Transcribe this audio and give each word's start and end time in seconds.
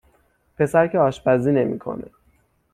پسر 0.57 0.87
که 0.87 0.99
آشپزی 0.99 1.51
نمیکنه 1.51 2.05